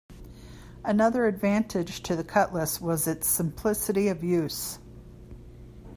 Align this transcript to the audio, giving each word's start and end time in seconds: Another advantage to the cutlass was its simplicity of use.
Another 0.83 1.27
advantage 1.27 2.01
to 2.01 2.15
the 2.15 2.23
cutlass 2.23 2.81
was 2.81 3.05
its 3.05 3.27
simplicity 3.27 4.07
of 4.07 4.23
use. 4.23 4.79